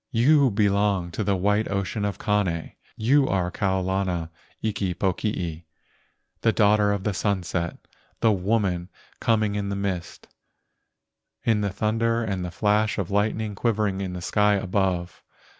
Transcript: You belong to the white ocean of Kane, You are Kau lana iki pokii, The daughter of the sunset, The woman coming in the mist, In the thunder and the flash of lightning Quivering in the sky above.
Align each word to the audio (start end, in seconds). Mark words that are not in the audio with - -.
You 0.09 0.49
belong 0.49 1.11
to 1.11 1.23
the 1.23 1.35
white 1.35 1.69
ocean 1.69 2.05
of 2.05 2.17
Kane, 2.17 2.71
You 2.97 3.27
are 3.27 3.51
Kau 3.51 3.79
lana 3.81 4.31
iki 4.59 4.95
pokii, 4.95 5.65
The 6.41 6.51
daughter 6.51 6.91
of 6.91 7.03
the 7.03 7.13
sunset, 7.13 7.77
The 8.19 8.31
woman 8.31 8.89
coming 9.19 9.53
in 9.53 9.69
the 9.69 9.75
mist, 9.75 10.27
In 11.43 11.61
the 11.61 11.69
thunder 11.69 12.23
and 12.23 12.43
the 12.43 12.49
flash 12.49 12.97
of 12.97 13.11
lightning 13.11 13.53
Quivering 13.53 14.01
in 14.01 14.13
the 14.13 14.23
sky 14.23 14.55
above. 14.55 15.21